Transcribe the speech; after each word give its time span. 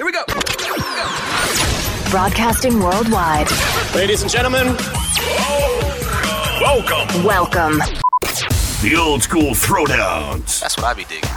Here 0.00 0.06
we 0.06 0.12
go. 0.12 0.24
Broadcasting 2.10 2.80
worldwide. 2.80 3.48
Ladies 3.94 4.22
and 4.22 4.30
gentlemen, 4.30 4.68
Welcome. 6.58 7.22
Welcome. 7.22 7.78
The 8.80 8.96
old 8.98 9.22
school 9.22 9.50
throwdowns 9.50 10.58
That's 10.62 10.78
what 10.78 10.86
I 10.86 10.94
be 10.94 11.04
digging. 11.04 11.28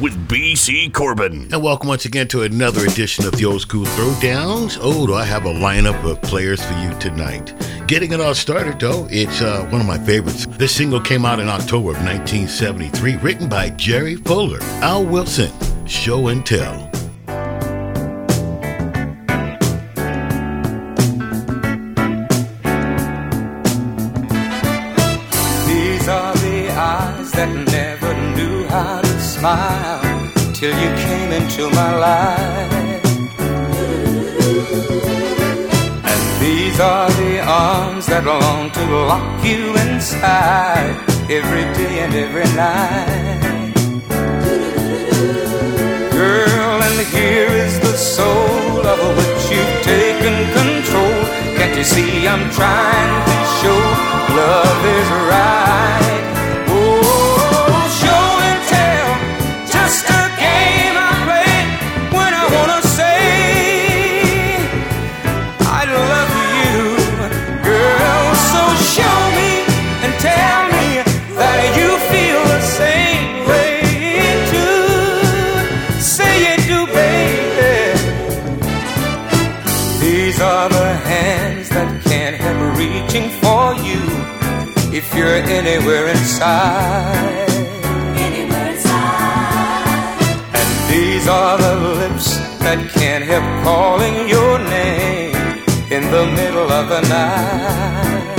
with 0.00 0.28
BC 0.28 0.92
Corbin. 0.92 1.48
And 1.50 1.62
welcome 1.62 1.88
once 1.88 2.04
again 2.04 2.28
to 2.28 2.42
another 2.42 2.84
edition 2.84 3.24
of 3.24 3.38
the 3.38 3.46
Old 3.46 3.62
School 3.62 3.86
Throwdowns. 3.86 4.78
Oh, 4.82 5.06
do 5.06 5.14
I 5.14 5.24
have 5.24 5.46
a 5.46 5.54
lineup 5.54 6.04
of 6.04 6.20
players 6.20 6.62
for 6.62 6.74
you 6.80 6.92
tonight? 6.98 7.54
Getting 7.88 8.12
it 8.12 8.20
all 8.20 8.34
started, 8.34 8.78
though, 8.78 9.08
it's 9.10 9.40
uh, 9.40 9.66
one 9.70 9.80
of 9.80 9.86
my 9.86 9.96
favorites. 9.96 10.44
This 10.58 10.76
single 10.76 11.00
came 11.00 11.24
out 11.24 11.40
in 11.40 11.48
October 11.48 11.92
of 11.92 12.04
1973, 12.04 13.16
written 13.16 13.48
by 13.48 13.70
Jerry 13.70 14.16
Fuller. 14.16 14.60
Al 14.82 15.06
Wilson, 15.06 15.50
Show 15.86 16.28
and 16.28 16.44
Tell. 16.44 16.90
Smile 29.44 30.00
till 30.54 30.74
you 30.82 30.90
came 31.06 31.30
into 31.30 31.68
my 31.80 31.90
life. 32.08 33.04
And 36.10 36.22
these 36.40 36.80
are 36.80 37.10
the 37.22 37.34
arms 37.44 38.06
that 38.06 38.24
long 38.24 38.70
to 38.70 38.82
lock 39.10 39.44
you 39.44 39.62
inside 39.84 40.96
every 41.28 41.66
day 41.78 41.94
and 42.04 42.14
every 42.26 42.48
night. 42.56 43.74
Girl, 46.18 46.76
and 46.88 46.98
here 47.18 47.50
is 47.66 47.74
the 47.80 47.96
soul 48.16 48.80
of 48.94 49.00
which 49.18 49.42
you've 49.52 49.76
taken 49.94 50.36
control. 50.58 51.18
Can't 51.58 51.76
you 51.76 51.84
see 51.84 52.26
I'm 52.26 52.44
trying 52.60 53.14
to 53.28 53.36
show 53.60 53.80
love 54.40 54.80
is 54.98 55.08
right? 55.32 56.33
You're 85.24 85.42
anywhere 85.58 86.06
inside. 86.08 87.48
And 90.60 90.70
these 90.92 91.26
are 91.26 91.56
the 91.56 91.74
lips 92.00 92.36
that 92.64 92.78
can't 92.92 93.24
help 93.24 93.46
calling 93.64 94.28
your 94.28 94.58
name 94.58 95.34
in 95.96 96.02
the 96.14 96.24
middle 96.38 96.68
of 96.70 96.84
the 96.94 97.02
night. 97.08 98.36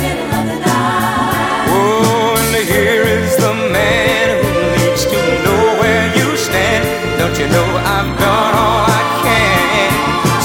middle 0.00 0.30
of 0.38 0.44
the 0.50 0.58
night. 0.72 1.76
Oh, 1.76 2.42
and 2.44 2.68
here 2.74 3.06
is 3.18 3.36
the 3.36 3.54
man 3.76 4.26
who 4.40 4.52
needs 4.76 5.04
to 5.12 5.20
know 5.44 5.62
where 5.82 6.06
you 6.18 6.28
stand. 6.36 6.84
Don't 7.20 7.36
you 7.40 7.48
know 7.54 7.68
I've 7.94 8.12
done 8.24 8.54
all 8.64 8.84
I 9.00 9.02
can? 9.24 9.92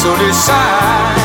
So 0.01 0.09
decide. 0.25 1.20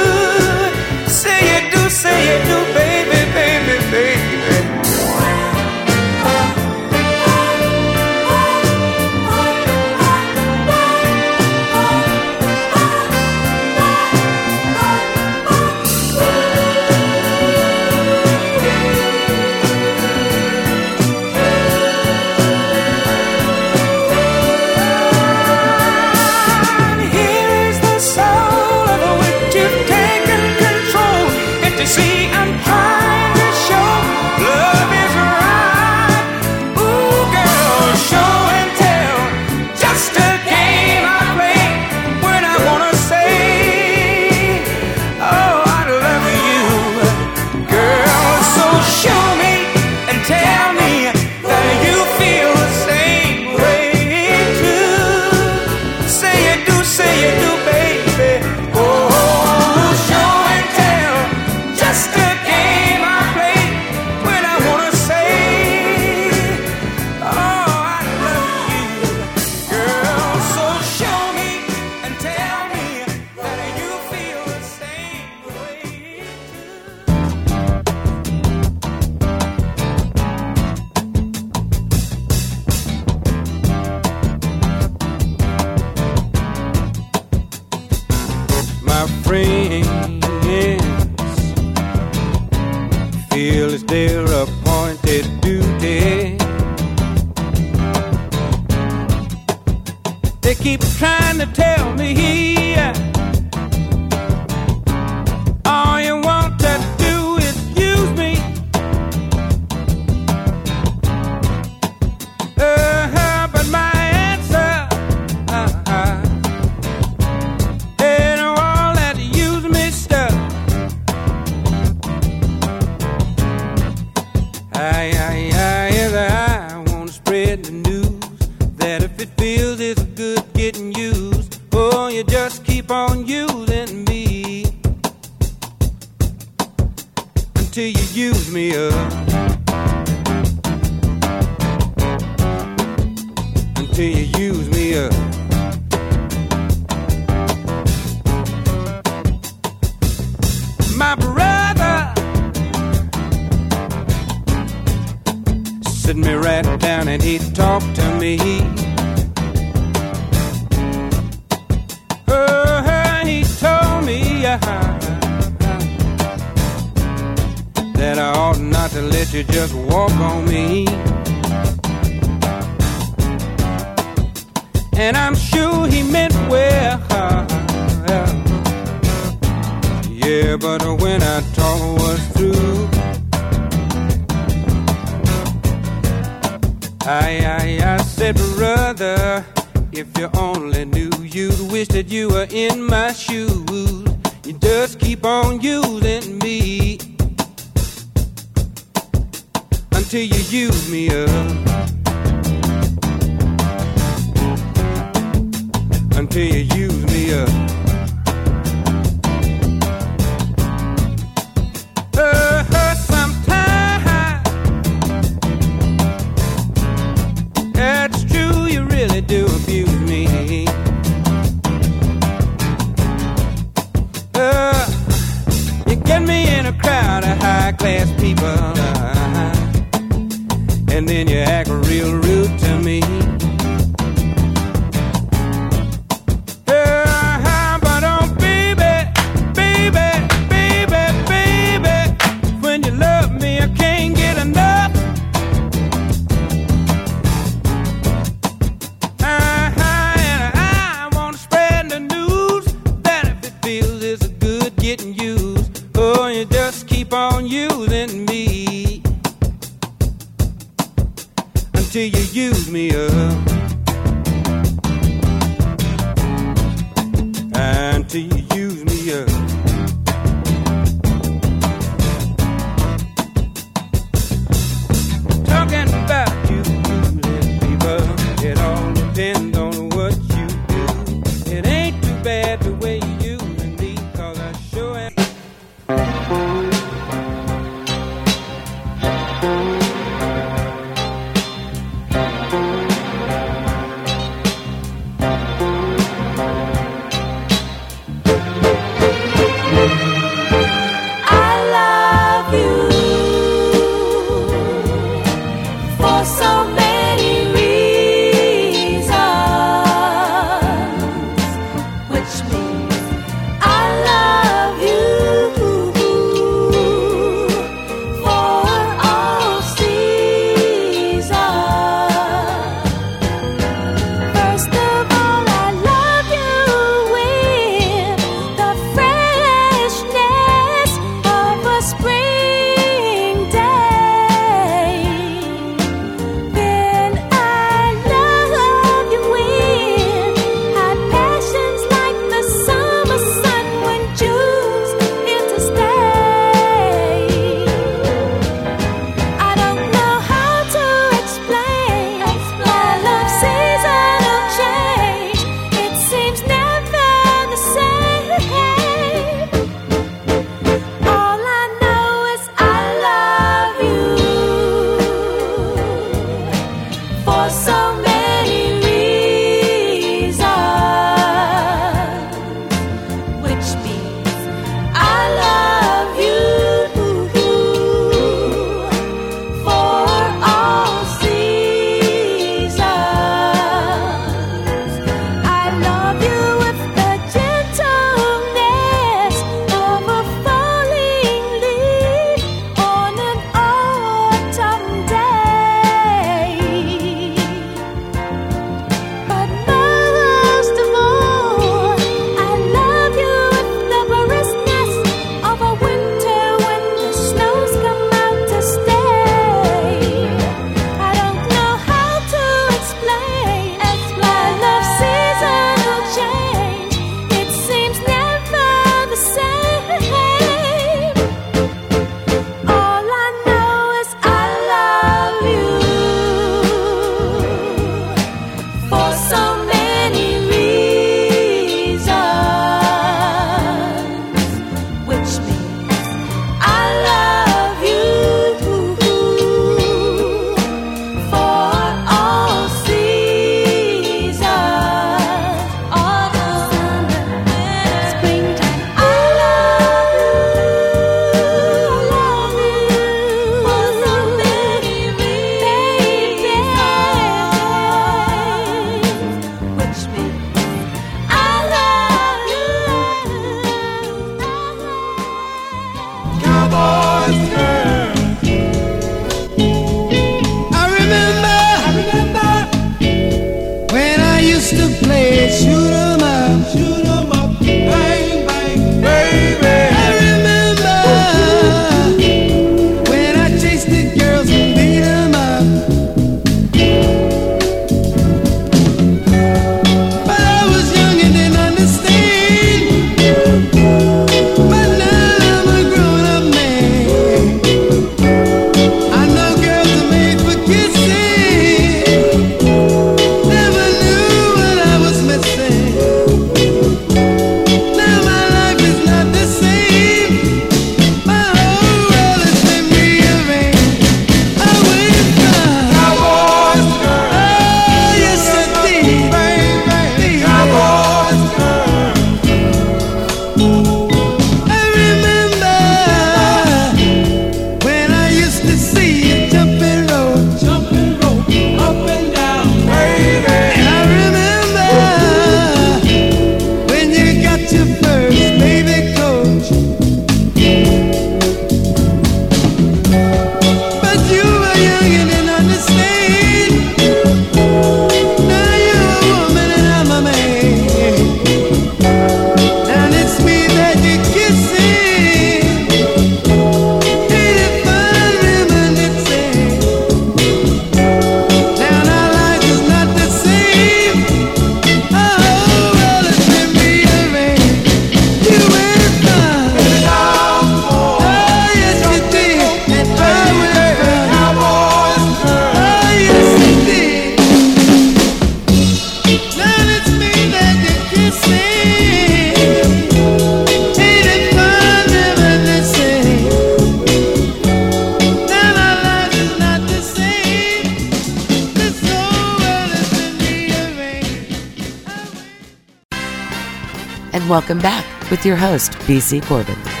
Welcome 597.61 597.77
back 597.77 598.31
with 598.31 598.43
your 598.43 598.55
host, 598.55 598.93
BC 599.05 599.43
Corbin. 599.43 600.00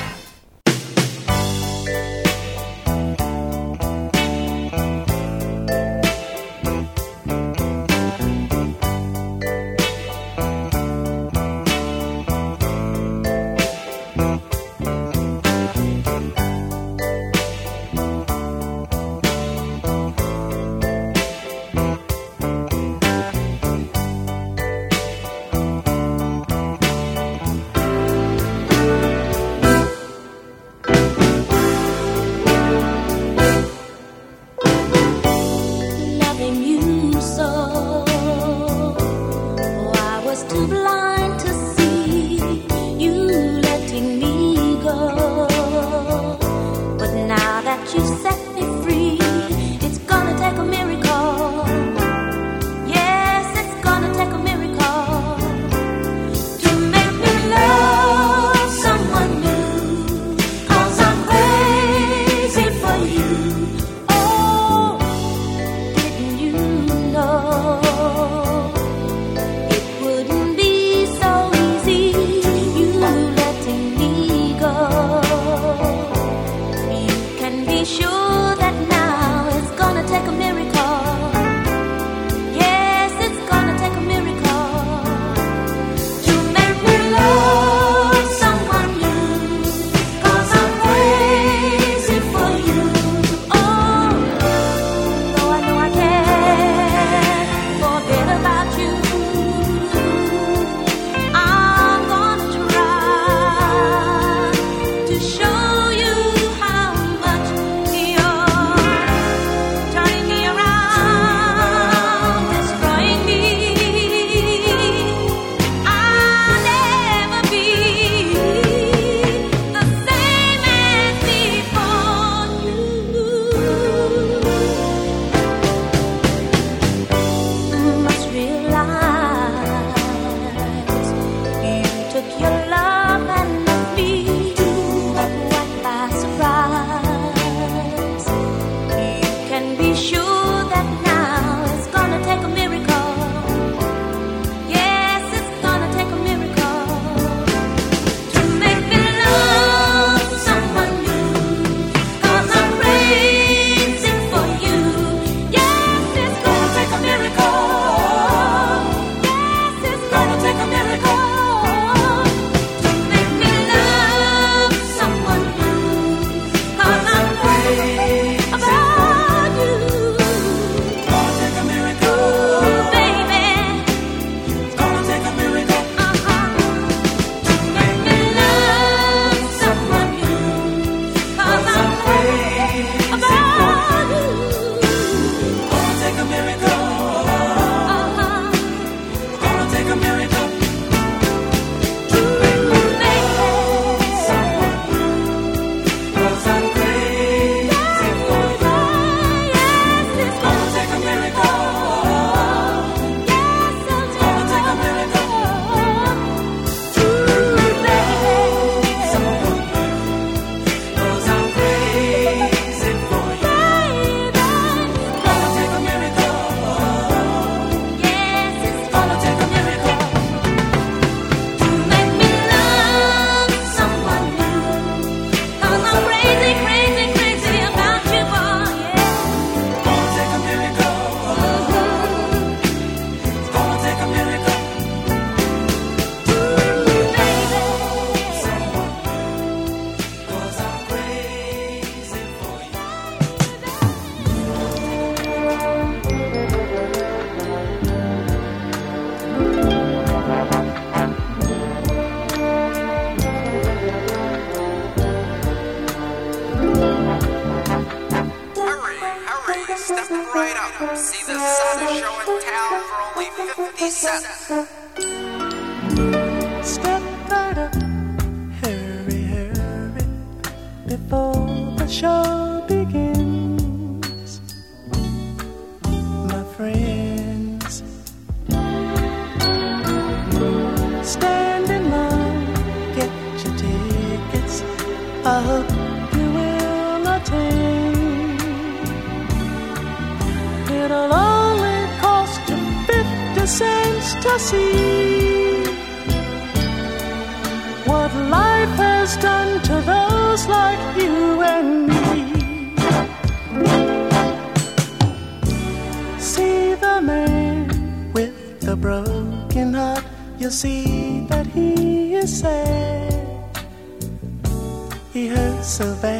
so 315.81 315.95
bad. 315.95 316.10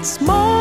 it's 0.00 0.18
more. 0.18 0.59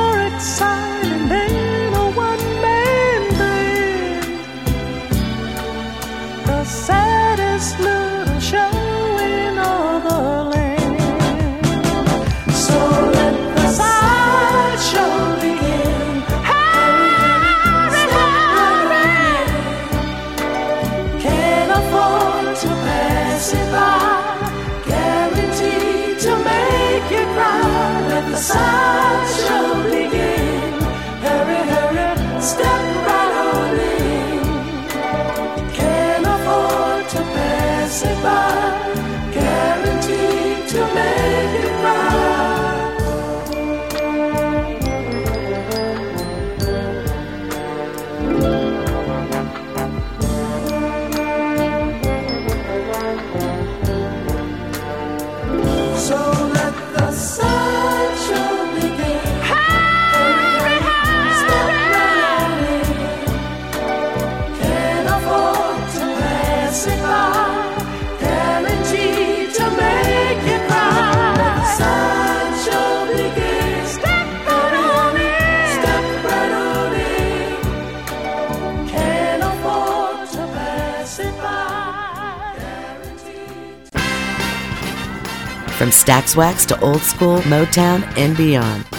Stax 85.99 86.33
Wax 86.33 86.65
to 86.65 86.79
old 86.79 87.01
school, 87.01 87.39
Motown, 87.41 88.01
and 88.17 88.37
beyond. 88.37 88.98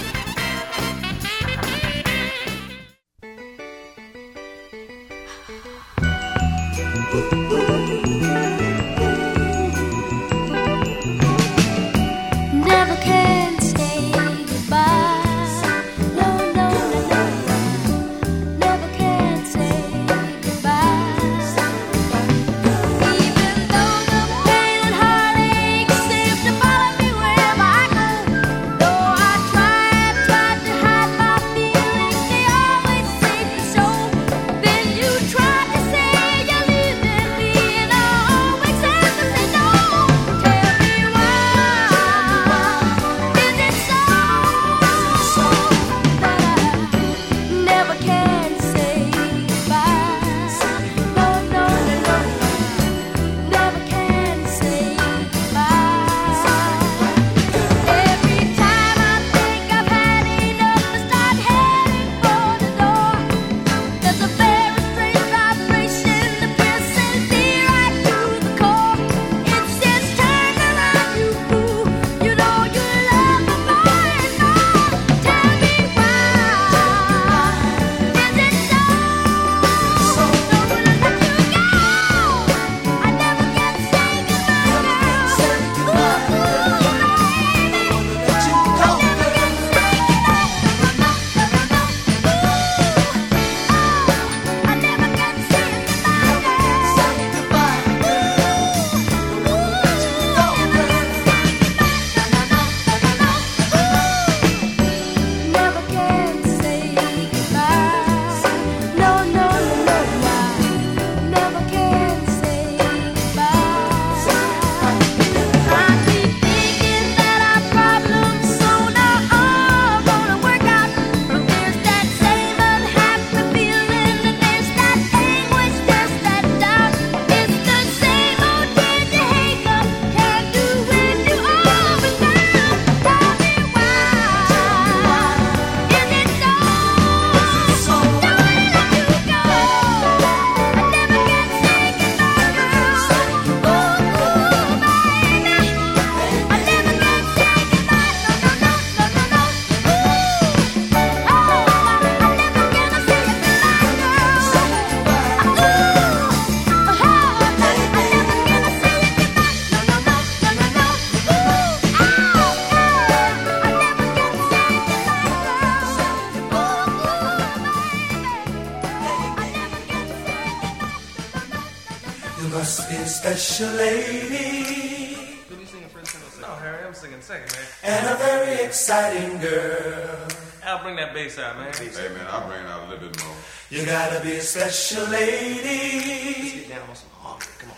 Bass 181.30 181.38
out, 181.38 181.56
man. 181.58 181.72
Hey 181.74 182.08
man, 182.14 182.26
I'll 182.28 182.48
bring 182.48 182.64
out 182.66 182.86
a 182.86 182.90
little 182.90 183.08
bit 183.08 183.22
more. 183.22 183.34
You 183.70 183.86
gotta 183.86 184.20
be 184.24 184.32
a 184.32 184.40
special 184.40 185.06
lady, 185.08 186.60
Get 186.60 186.68
down 186.68 186.88
on 186.88 186.96
some 186.96 187.10
harmony. 187.12 187.50
Come 187.58 187.70
on. 187.70 187.76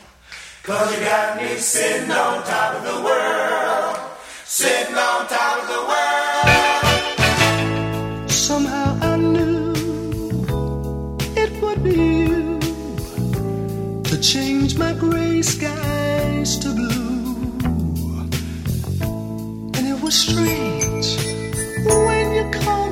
cause 0.63 0.99
you 0.99 1.05
got 1.05 1.37
me 1.37 1.57
sitting 1.57 2.11
on 2.11 2.43
top 2.45 2.77
of 2.77 2.83
the 2.85 3.03
world, 3.05 3.99
sitting 4.45 4.95
on 4.95 5.27
top 5.29 5.63
of 5.63 5.69
the 5.75 5.83
world. 5.91 6.09
Somehow 8.31 8.99
I 9.01 9.17
knew 9.17 9.73
it 11.37 11.63
would 11.63 11.83
be 11.85 11.91
you 11.91 12.61
to 14.05 14.21
change 14.21 14.79
my 14.79 14.93
gray 14.95 15.43
skies 15.43 16.59
to 16.59 16.73
blue. 16.75 17.11
And 19.75 19.87
it 19.87 20.01
was 20.03 20.15
strange 20.15 21.17
when 21.85 22.35
you 22.35 22.45
called 22.61 22.71
my 22.71 22.91
name. 22.91 22.92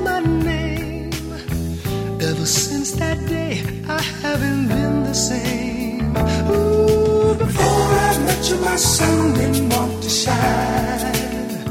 since 2.91 2.99
that 2.99 3.25
day, 3.27 3.63
I 3.87 4.01
haven't 4.01 4.67
been 4.67 5.03
the 5.03 5.13
same. 5.13 6.15
Ooh, 6.49 7.35
before 7.35 7.87
I 8.07 8.17
met 8.25 8.49
you, 8.49 8.57
my 8.57 8.75
sun 8.75 9.33
didn't 9.33 9.69
want 9.69 10.03
to 10.03 10.09
shine. 10.09 11.65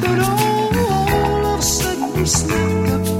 But 0.00 0.18
all, 0.18 0.78
all 0.78 1.46
of 1.54 1.58
a 1.58 1.62
sudden, 1.62 2.18
you 2.18 2.26
snuck 2.26 2.88
up 2.94 3.13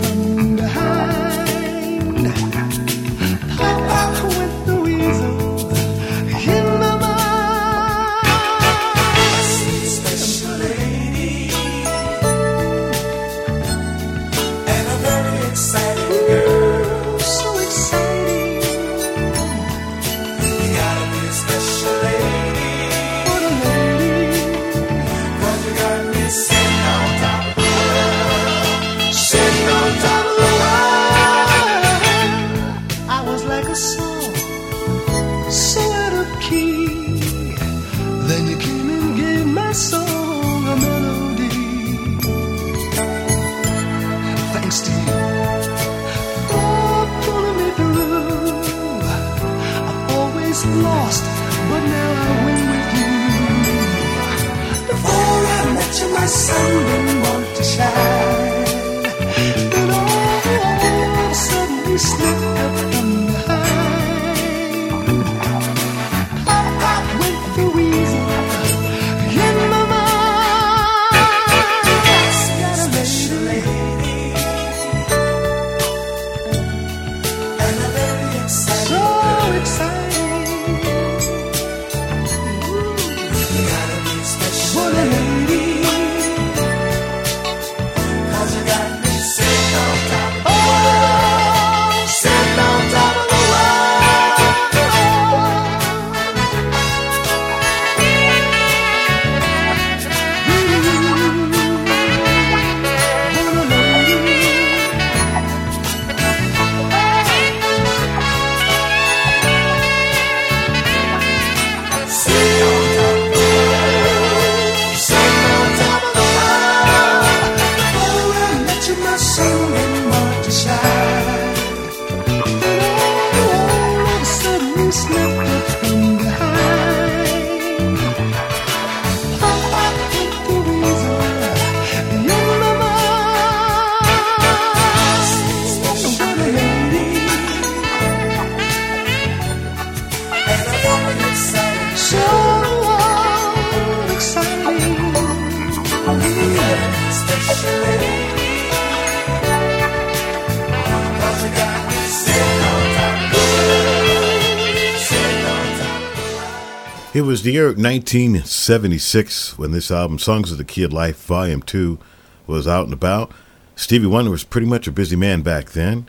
year 157.54 157.66
1976 157.66 159.56
when 159.56 159.70
this 159.70 159.88
album, 159.88 160.18
Songs 160.18 160.50
of 160.50 160.58
the 160.58 160.64
Key 160.64 160.82
of 160.82 160.92
Life, 160.92 161.24
Volume 161.24 161.62
2, 161.62 162.00
was 162.48 162.66
out 162.66 162.86
and 162.86 162.92
about. 162.92 163.30
Stevie 163.76 164.08
Wonder 164.08 164.32
was 164.32 164.42
pretty 164.42 164.66
much 164.66 164.88
a 164.88 164.90
busy 164.90 165.14
man 165.14 165.42
back 165.42 165.70
then, 165.70 166.08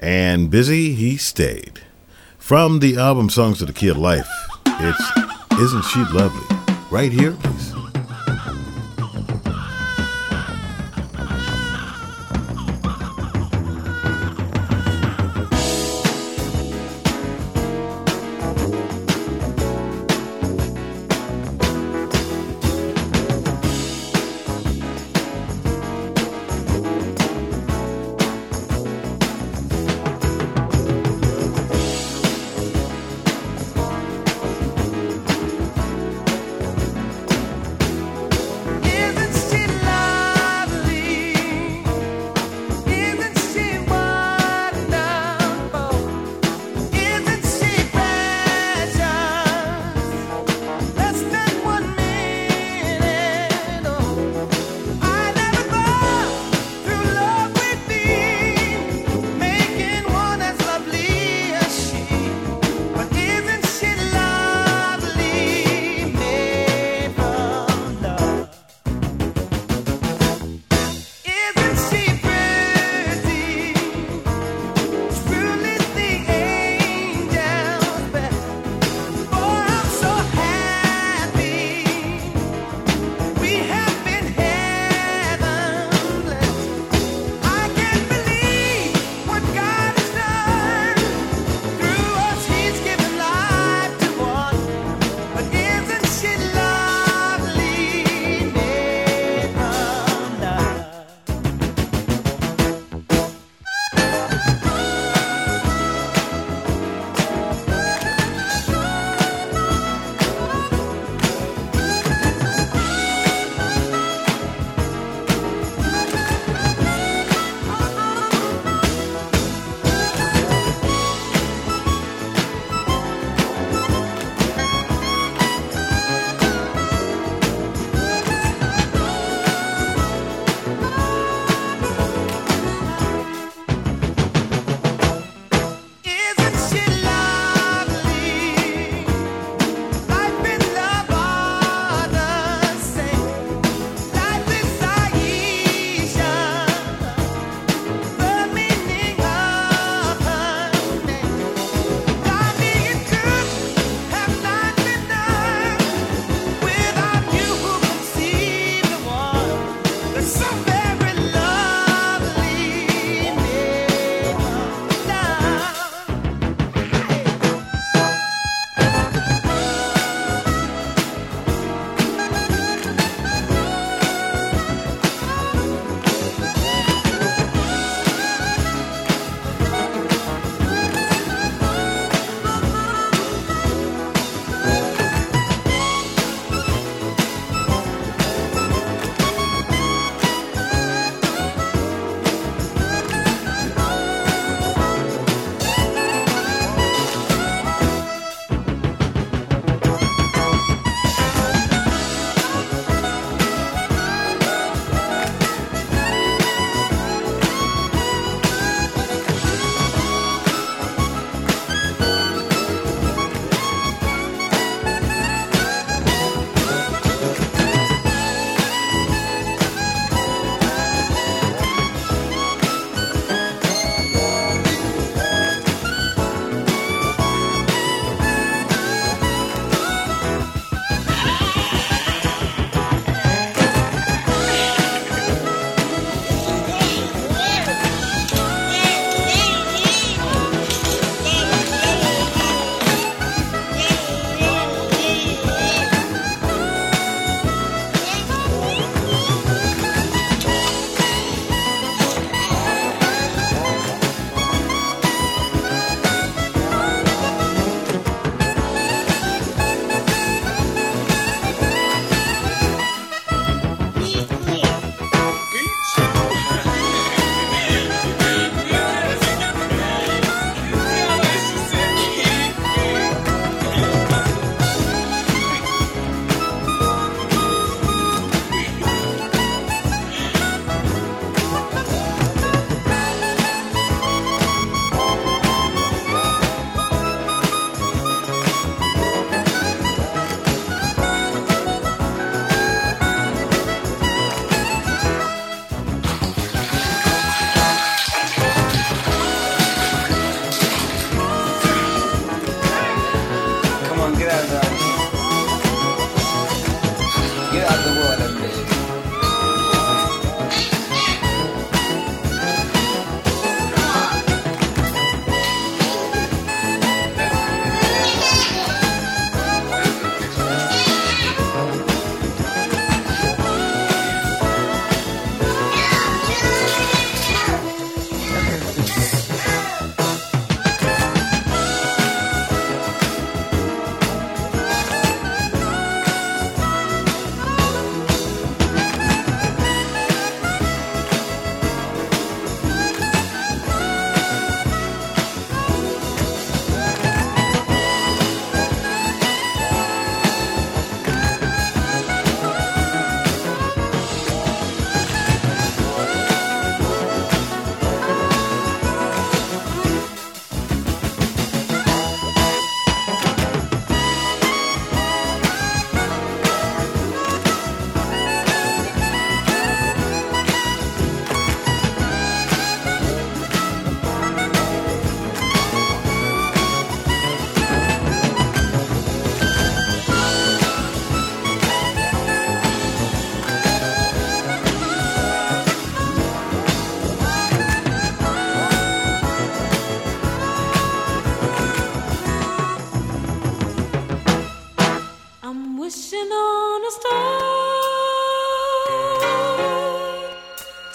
and 0.00 0.50
busy 0.50 0.92
he 0.94 1.16
stayed. 1.16 1.82
From 2.38 2.80
the 2.80 2.96
album 2.96 3.30
Songs 3.30 3.60
of 3.60 3.68
the 3.68 3.72
Key 3.72 3.86
of 3.86 3.98
Life, 3.98 4.28
it's 4.66 5.12
Isn't 5.60 5.84
She 5.84 6.00
Lovely? 6.06 6.56
Right 6.90 7.12
here, 7.12 7.34
please. 7.34 7.89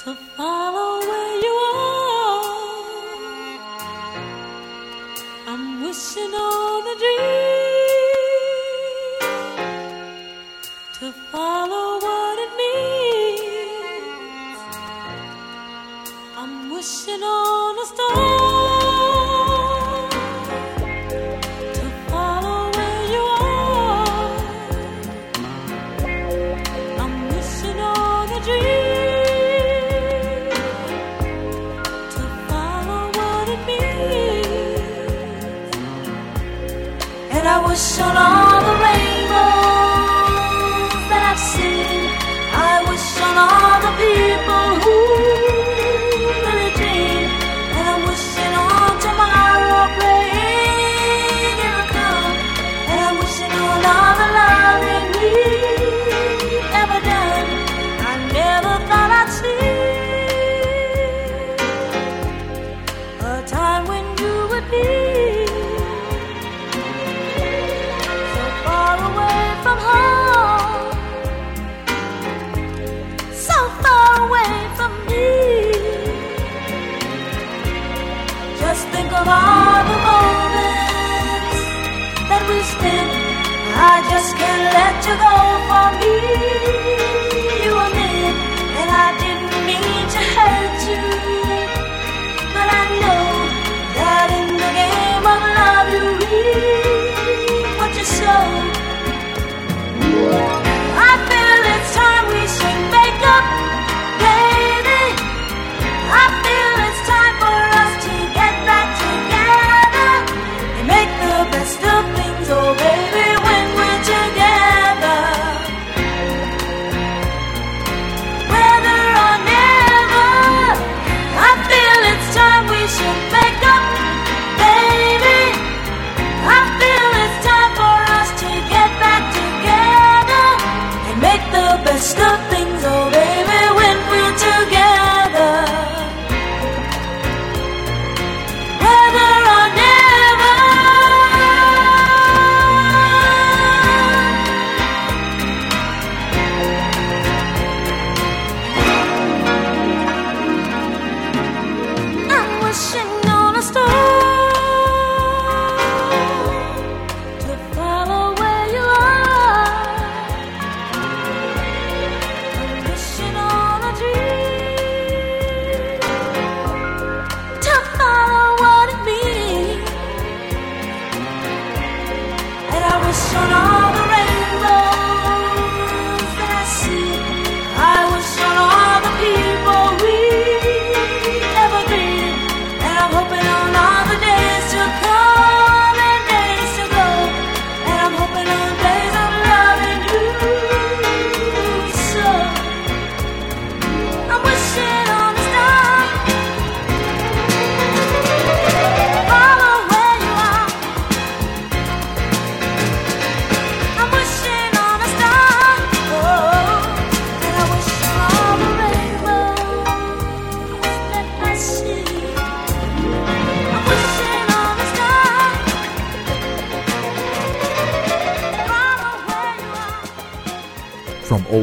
Of 0.08 0.20
fall. 0.38 0.55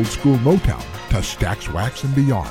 old 0.02 0.10
school 0.10 0.36
Motown 0.38 0.82
to 1.10 1.18
Stax 1.18 1.72
Wax 1.72 2.02
and 2.02 2.12
beyond. 2.12 2.50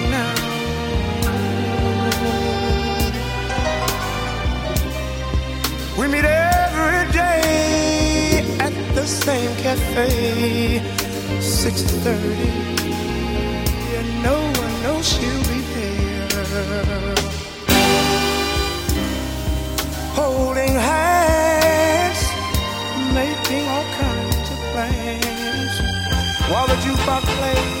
meet 6.11 6.25
every 6.25 7.03
day 7.13 8.43
at 8.59 8.73
the 8.95 9.05
same 9.07 9.53
cafe, 9.63 10.81
6:30. 11.39 12.51
Yeah, 13.91 14.05
no 14.27 14.37
one 14.61 14.73
knows 14.83 15.05
she'll 15.11 15.45
be 15.51 15.59
there. 15.75 17.15
Holding 20.19 20.75
hands, 20.91 22.21
making 23.19 23.65
all 23.73 23.87
kinds 24.03 24.47
of 24.53 24.59
plans 24.71 25.73
while 26.51 26.67
the 26.71 26.77
jukebox 26.83 27.23
plays. 27.37 27.80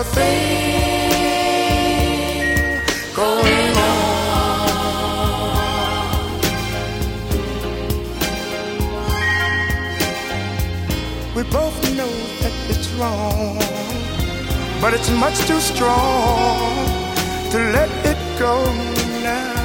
a 0.00 0.04
thing 0.04 1.62
going 3.14 3.76
on. 3.76 4.10
We 11.36 11.42
both 11.58 11.76
know 11.98 12.12
that 12.42 12.54
it's 12.70 12.88
wrong, 12.98 13.58
but 14.80 14.94
it's 14.94 15.10
much 15.10 15.38
too 15.46 15.60
strong 15.60 16.56
to 17.52 17.58
let 17.76 17.90
it 18.10 18.20
go 18.38 18.54
now. 19.22 19.60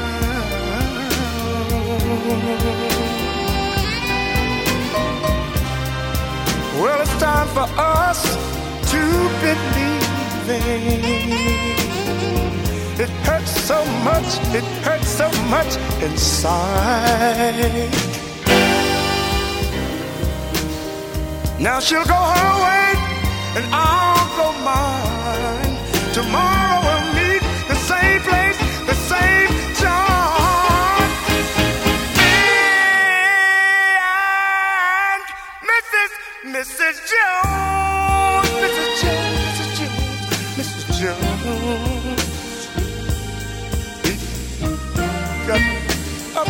Well, 6.81 7.01
it's 7.01 7.17
time 7.21 7.47
for 7.57 7.67
us 7.79 8.21
to 8.91 9.01
believe 9.41 9.94
It 12.97 13.09
hurts 13.25 13.49
so 13.49 13.83
much, 14.03 14.39
it 14.53 14.63
hurts 14.83 15.07
so 15.07 15.27
much 15.49 15.75
inside. 16.03 17.89
Now 21.59 21.79
she'll 21.79 22.05
go 22.05 22.13
her 22.13 22.63
way 22.63 22.93
and 23.55 23.65
I'll 23.73 24.27
go 24.37 24.51
mine. 24.63 25.74
Jones. 41.05 42.67
We 44.03 44.11
got 45.45 45.61
a 46.35 46.45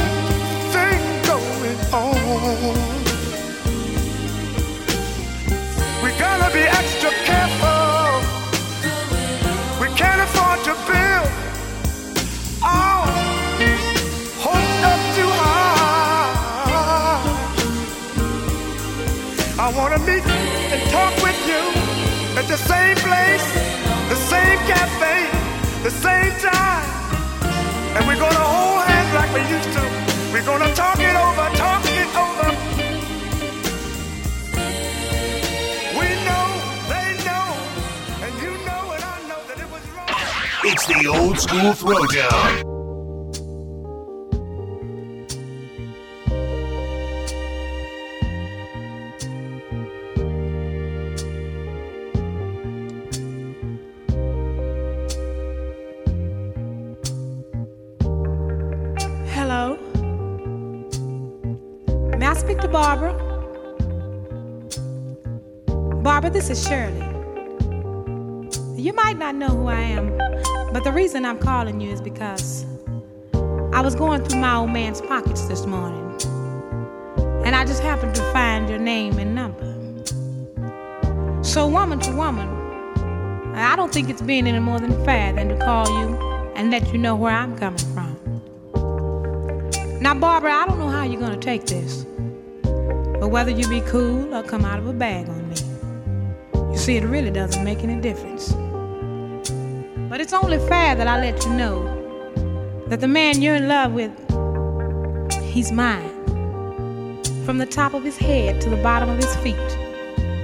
thing 0.74 1.02
going 1.28 1.80
on. 1.92 2.78
We 6.04 6.10
gotta 6.18 6.50
be 6.54 6.64
extra 6.80 7.12
careful. 7.28 8.22
We 9.82 9.88
can't 10.00 10.22
afford 10.22 10.60
to 10.64 10.74
build 10.88 11.32
hopes 14.46 14.82
up 14.92 15.02
too 15.18 15.32
high. 15.42 16.32
I 19.60 19.68
wanna 19.76 20.00
meet 20.00 20.26
and 20.74 20.82
talk 20.92 21.14
with 21.22 21.40
you 21.52 21.64
at 22.40 22.48
the 22.48 22.58
same 22.58 22.98
place, 22.98 23.75
cafe, 24.68 25.30
the 25.84 25.92
same 25.92 26.32
time. 26.40 26.88
And 27.96 28.08
we're 28.08 28.20
gonna 28.20 28.48
hold 28.56 28.84
hands 28.86 29.14
like 29.14 29.32
we 29.34 29.42
used 29.56 29.72
to. 29.78 29.84
We're 30.34 30.46
gonna 30.46 30.74
talk 30.76 31.00
it 31.00 31.16
over, 31.16 31.46
talk 31.56 31.84
it 31.86 32.10
over. 32.26 32.50
We 36.00 36.08
know, 36.28 36.48
they 36.92 37.10
know, 37.28 37.48
and 38.26 38.34
you 38.44 38.52
know 38.68 38.84
and 38.96 39.04
I 39.04 39.18
know 39.30 39.42
that 39.48 39.58
it 39.60 39.70
was 39.72 39.84
wrong. 39.96 40.10
It's 40.64 40.86
the 40.88 41.08
old 41.08 41.40
school 41.40 41.72
throwdown. 41.74 42.75
This 66.36 66.50
is 66.50 66.68
Shirley. 66.68 67.00
You 68.76 68.92
might 68.92 69.18
not 69.18 69.36
know 69.36 69.48
who 69.48 69.68
I 69.68 69.80
am, 69.80 70.18
but 70.74 70.84
the 70.84 70.92
reason 70.92 71.24
I'm 71.24 71.40
calling 71.40 71.80
you 71.80 71.90
is 71.90 72.02
because 72.02 72.66
I 73.72 73.80
was 73.80 73.96
going 73.96 74.22
through 74.26 74.42
my 74.42 74.58
old 74.58 74.72
man's 74.72 75.00
pockets 75.00 75.46
this 75.46 75.66
morning, 75.66 76.04
and 77.46 77.56
I 77.56 77.64
just 77.64 77.82
happened 77.82 78.16
to 78.16 78.34
find 78.34 78.68
your 78.68 78.80
name 78.80 79.18
and 79.18 79.34
number. 79.34 79.64
So, 81.42 81.68
woman 81.68 82.00
to 82.00 82.12
woman, 82.12 82.50
I 83.56 83.78
don't 83.78 83.94
think 83.94 84.10
it's 84.10 84.22
being 84.22 84.46
any 84.46 84.60
more 84.60 84.82
than 84.82 85.06
fair 85.06 85.32
than 85.32 85.48
to 85.48 85.58
call 85.58 85.88
you 85.88 86.18
and 86.54 86.70
let 86.70 86.92
you 86.92 86.98
know 86.98 87.16
where 87.16 87.32
I'm 87.32 87.58
coming 87.58 87.80
from. 87.94 88.12
Now, 90.02 90.14
Barbara, 90.16 90.52
I 90.52 90.66
don't 90.66 90.80
know 90.80 90.90
how 90.90 91.04
you're 91.04 91.22
gonna 91.22 91.38
take 91.38 91.66
this, 91.66 92.04
but 93.22 93.30
whether 93.30 93.52
you 93.52 93.70
be 93.70 93.80
cool 93.88 94.36
or 94.36 94.44
come 94.44 94.66
out 94.66 94.80
of 94.80 94.88
a 94.88 94.92
bag 94.92 95.30
on 95.30 95.45
you 96.76 96.82
see, 96.82 96.98
it 96.98 97.06
really 97.06 97.32
doesn't 97.32 97.64
make 97.64 97.86
any 97.86 98.02
difference. 98.02 98.52
But 100.10 100.20
it's 100.20 100.34
only 100.34 100.58
fair 100.68 100.94
that 100.94 101.08
I 101.08 101.18
let 101.22 101.46
you 101.46 101.54
know 101.54 102.84
that 102.88 103.00
the 103.00 103.08
man 103.08 103.42
you're 103.42 103.56
in 103.56 103.70
love 103.70 103.94
with, 103.94 104.12
he's 105.42 105.72
mine. 105.72 106.12
From 107.46 107.60
the 107.60 107.66
top 107.66 107.94
of 107.94 108.04
his 108.04 108.18
head 108.18 108.60
to 108.60 108.70
the 108.70 108.76
bottom 108.76 109.08
of 109.08 109.16
his 109.16 109.34
feet, 109.38 109.56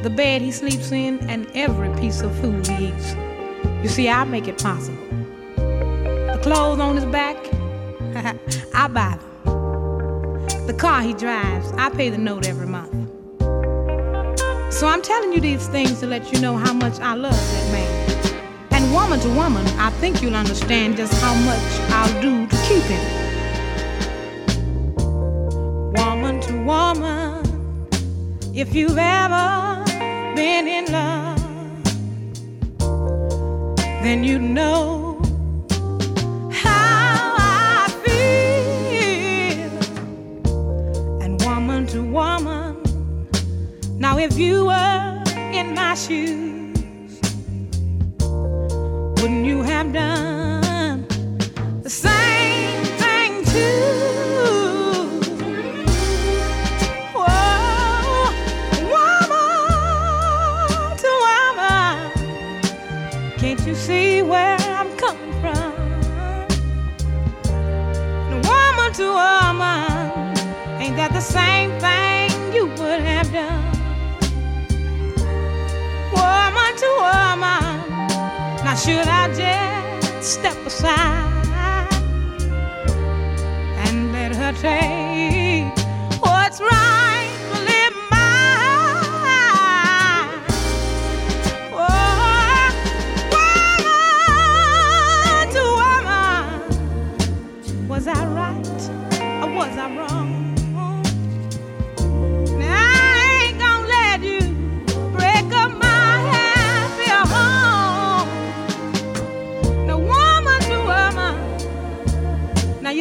the 0.03 0.09
bed 0.15 0.41
he 0.41 0.53
sleeps 0.53 0.93
in, 0.93 1.19
and 1.29 1.47
every 1.53 1.93
piece 1.99 2.21
of 2.21 2.33
food 2.39 2.65
he 2.65 2.87
eats. 2.87 3.13
You 3.83 3.89
see, 3.89 4.07
I 4.07 4.23
make 4.23 4.47
it 4.47 4.57
possible. 4.57 5.05
The 5.57 6.39
clothes 6.41 6.79
on 6.79 6.95
his 6.95 7.05
back, 7.07 7.35
I 8.73 8.87
buy 8.87 9.17
them. 9.19 10.65
The 10.65 10.75
car 10.79 11.01
he 11.01 11.13
drives, 11.13 11.73
I 11.73 11.89
pay 11.89 12.09
the 12.09 12.17
note 12.17 12.47
every 12.47 12.67
month. 12.67 13.10
So 14.81 14.87
I'm 14.87 15.03
telling 15.03 15.31
you 15.31 15.39
these 15.39 15.67
things 15.67 15.99
to 15.99 16.07
let 16.07 16.33
you 16.33 16.41
know 16.41 16.57
how 16.57 16.73
much 16.73 16.99
I 16.99 17.13
love 17.13 17.35
that 17.35 17.71
man. 17.71 18.65
And 18.71 18.91
woman 18.91 19.19
to 19.19 19.29
woman, 19.29 19.63
I 19.77 19.91
think 20.01 20.23
you'll 20.23 20.35
understand 20.35 20.97
just 20.97 21.13
how 21.21 21.35
much 21.35 21.61
I'll 21.91 22.19
do 22.19 22.47
to 22.47 22.55
keep 22.67 22.81
him. 22.85 23.05
Woman 25.93 26.41
to 26.41 26.53
woman, 26.63 27.45
if 28.55 28.73
you've 28.73 28.97
ever 28.97 29.83
been 30.35 30.67
in 30.67 30.91
love, 30.91 31.37
then 34.01 34.23
you 34.23 34.39
know 34.39 35.00
Now, 44.11 44.17
if 44.17 44.37
you 44.37 44.65
were 44.65 45.23
in 45.53 45.73
my 45.73 45.95
shoes, 45.95 47.17
wouldn't 49.21 49.45
you 49.45 49.61
have 49.61 49.93
done 49.93 51.07
the 51.81 51.89
same 51.89 52.83
thing 52.99 53.45
too? 53.45 54.01
Can't 63.37 63.65
you 63.65 63.75
see 63.75 64.21
where 64.21 64.57
I'm 64.59 64.89
coming 64.97 65.33
from? 65.39 65.71
Woman 68.43 68.91
to 68.99 69.07
woman, 69.21 70.37
ain't 70.81 70.97
that 70.97 71.11
the 71.13 71.21
same? 71.21 71.60
to 76.81 76.89
woman. 76.97 78.07
Now 78.65 78.75
should 78.75 79.07
I 79.07 79.27
just 79.35 80.33
step 80.33 80.57
aside 80.65 81.87
and 83.85 84.11
let 84.11 84.35
her 84.35 84.51
take? 84.53 85.80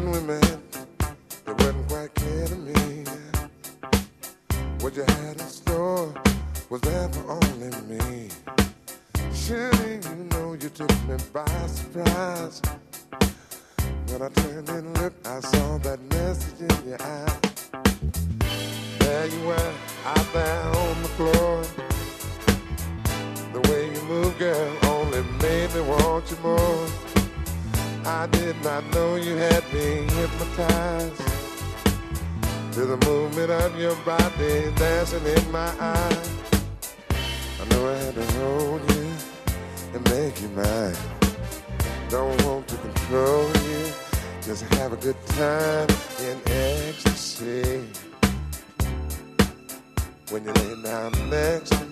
when 0.00 0.12
we 0.12 0.20
met, 0.20 0.58
it 1.46 1.54
wasn't 1.58 1.88
quite 1.88 2.14
to 2.14 2.56
me. 2.56 3.04
What 4.80 4.94
you 4.96 5.02
had 5.02 5.40
in 5.40 5.46
store 5.46 6.14
was 6.70 6.80
there 6.80 7.08
for 7.10 7.32
only 7.32 7.70
me. 7.86 8.28
Surely 9.34 9.96
you 9.96 10.24
know 10.30 10.54
you 10.54 10.68
took 10.70 10.90
me 11.06 11.16
by 11.32 11.44
surprise. 11.66 12.62
When 14.08 14.22
I 14.22 14.28
turned 14.28 14.68
and 14.70 14.98
looked, 14.98 15.26
I 15.26 15.40
saw 15.40 15.78
that 15.78 16.00
message 16.14 16.60
in 16.60 16.88
your 16.88 17.02
eye. 17.02 17.38
There 19.00 19.26
you 19.26 19.46
were, 19.46 19.72
out 20.06 20.32
there 20.32 20.62
on 20.62 21.02
the 21.02 21.10
floor. 21.18 21.62
The 23.52 23.60
way 23.68 23.92
you 23.94 24.02
move, 24.02 24.38
girl, 24.38 24.76
only 24.84 25.22
made 25.42 25.74
me 25.74 25.80
want 25.82 26.30
you 26.30 26.36
more. 26.42 27.09
I 28.10 28.26
did 28.26 28.60
not 28.64 28.84
know 28.92 29.14
you 29.14 29.36
had 29.36 29.62
me 29.72 30.02
hypnotized 30.18 31.16
to 32.72 32.84
the 32.84 32.96
movement 33.06 33.52
of 33.52 33.78
your 33.78 33.94
body 34.04 34.72
dancing 34.74 35.24
in 35.24 35.52
my 35.52 35.72
eyes. 35.78 36.30
I 37.60 37.64
know 37.70 37.88
I 37.88 37.94
had 37.94 38.14
to 38.16 38.24
hold 38.32 38.82
you 38.90 39.12
and 39.94 40.02
make 40.10 40.42
you 40.42 40.48
mine. 40.48 40.96
Don't 42.08 42.44
want 42.44 42.66
to 42.66 42.76
control 42.78 43.46
you, 43.68 43.92
just 44.42 44.64
have 44.74 44.92
a 44.92 44.96
good 44.96 45.20
time 45.28 45.88
in 46.26 46.36
ecstasy. 46.46 47.84
When 50.30 50.44
you 50.44 50.52
lay 50.52 50.82
down 50.82 51.12
next 51.30 51.70
to 51.70 51.89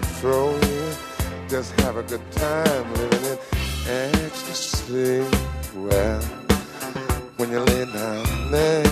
control 0.00 0.58
just 1.48 1.78
have 1.80 1.96
a 1.96 2.02
good 2.02 2.32
time 2.32 2.94
living 2.94 3.24
in 3.24 3.38
ecstasy. 3.86 5.24
Well, 5.76 6.22
when 7.36 7.50
you 7.50 7.60
lay 7.60 7.84
down 7.92 8.50
next 8.50 8.85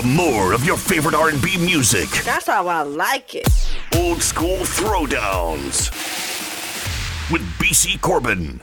to 0.00 0.06
more 0.06 0.52
of 0.52 0.62
your 0.64 0.76
favorite 0.76 1.14
R&B 1.14 1.56
music. 1.56 2.10
That's 2.22 2.46
how 2.46 2.68
I 2.68 2.82
like 2.82 3.34
it. 3.34 3.48
Old 3.94 4.22
school 4.22 4.58
throwdowns 4.58 5.90
with 7.32 7.40
BC 7.58 8.02
Corbin. 8.02 8.60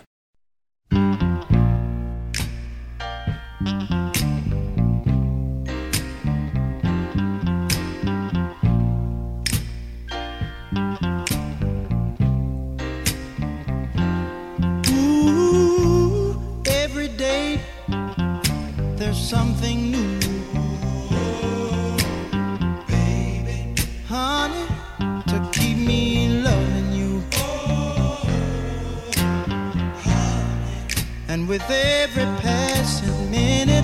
and 31.33 31.49
with 31.49 31.67
every 31.67 32.25
passing 32.43 33.31
minute, 33.31 33.83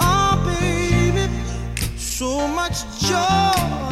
oh 0.00 0.40
baby, 0.46 1.28
so 1.96 2.46
much 2.46 2.76
joy. 3.00 3.83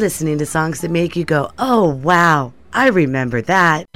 Listening 0.00 0.38
to 0.38 0.46
songs 0.46 0.80
that 0.80 0.90
make 0.90 1.14
you 1.14 1.26
go, 1.26 1.52
oh, 1.58 1.90
wow, 1.90 2.54
I 2.72 2.88
remember 2.88 3.42
that. 3.42 3.86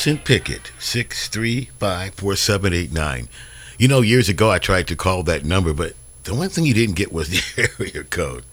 Wilson 0.00 0.24
Pickett, 0.24 0.72
6354789. 0.78 3.28
You 3.78 3.86
know, 3.86 4.00
years 4.00 4.30
ago 4.30 4.50
I 4.50 4.58
tried 4.58 4.88
to 4.88 4.96
call 4.96 5.22
that 5.24 5.44
number, 5.44 5.74
but 5.74 5.92
the 6.24 6.34
one 6.34 6.48
thing 6.48 6.64
you 6.64 6.72
didn't 6.72 6.96
get 6.96 7.12
was 7.12 7.28
the 7.56 7.68
area 7.78 8.02
code. 8.04 8.44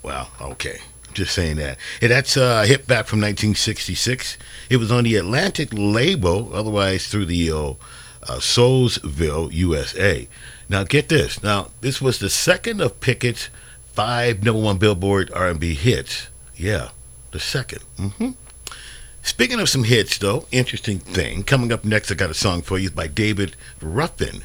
Well, 0.00 0.30
okay. 0.40 0.78
Just 1.12 1.34
saying 1.34 1.56
that. 1.56 1.76
Hey, 2.00 2.06
that's 2.06 2.36
uh, 2.36 2.60
a 2.62 2.68
hit 2.68 2.86
back 2.86 3.06
from 3.06 3.18
1966. 3.18 4.38
It 4.70 4.76
was 4.76 4.92
on 4.92 5.02
the 5.02 5.16
Atlantic 5.16 5.70
label, 5.72 6.54
otherwise 6.54 7.08
through 7.08 7.26
the 7.26 7.50
uh, 7.50 7.70
uh, 7.70 7.74
Soulsville, 8.38 9.52
USA. 9.52 10.28
Now, 10.68 10.84
get 10.84 11.08
this. 11.08 11.42
Now, 11.42 11.70
this 11.80 12.00
was 12.00 12.20
the 12.20 12.30
second 12.30 12.80
of 12.80 13.00
Pickett's 13.00 13.48
five 13.92 14.44
number 14.44 14.62
one 14.62 14.78
Billboard 14.78 15.32
R&B 15.32 15.74
hits. 15.74 16.28
Yeah, 16.54 16.90
the 17.32 17.38
2nd 17.38 17.82
Mm-hmm. 17.98 18.30
Speaking 19.30 19.60
of 19.60 19.68
some 19.68 19.84
hits, 19.84 20.18
though, 20.18 20.46
interesting 20.50 20.98
thing. 20.98 21.44
Coming 21.44 21.70
up 21.70 21.84
next, 21.84 22.10
I 22.10 22.16
got 22.16 22.30
a 22.30 22.34
song 22.34 22.62
for 22.62 22.80
you 22.80 22.90
by 22.90 23.06
David 23.06 23.54
Ruffin. 23.80 24.42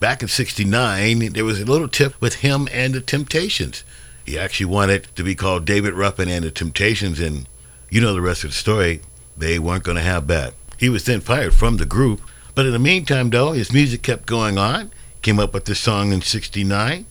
Back 0.00 0.22
in 0.22 0.28
69, 0.28 1.34
there 1.34 1.44
was 1.44 1.60
a 1.60 1.66
little 1.66 1.86
tip 1.86 2.18
with 2.18 2.36
him 2.36 2.66
and 2.72 2.94
the 2.94 3.02
Temptations. 3.02 3.84
He 4.24 4.38
actually 4.38 4.66
wanted 4.66 5.14
to 5.16 5.22
be 5.22 5.34
called 5.34 5.66
David 5.66 5.92
Ruffin 5.92 6.30
and 6.30 6.46
the 6.46 6.50
Temptations, 6.50 7.20
and 7.20 7.46
you 7.90 8.00
know 8.00 8.14
the 8.14 8.22
rest 8.22 8.42
of 8.42 8.50
the 8.50 8.56
story. 8.56 9.02
They 9.36 9.58
weren't 9.58 9.84
going 9.84 9.98
to 9.98 10.02
have 10.02 10.28
that. 10.28 10.54
He 10.78 10.88
was 10.88 11.04
then 11.04 11.20
fired 11.20 11.54
from 11.54 11.76
the 11.76 11.84
group, 11.84 12.22
but 12.54 12.64
in 12.64 12.72
the 12.72 12.78
meantime, 12.78 13.28
though, 13.28 13.52
his 13.52 13.70
music 13.70 14.02
kept 14.02 14.24
going 14.24 14.56
on. 14.56 14.92
Came 15.20 15.38
up 15.38 15.52
with 15.52 15.66
this 15.66 15.78
song 15.78 16.12
in 16.12 16.22
69, 16.22 17.04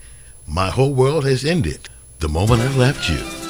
My 0.47 0.71
Whole 0.71 0.93
World 0.93 1.23
Has 1.23 1.45
Ended, 1.45 1.87
The 2.17 2.29
Moment 2.29 2.63
I 2.63 2.75
Left 2.75 3.07
You. 3.07 3.44